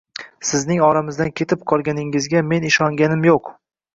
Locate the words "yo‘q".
3.31-3.53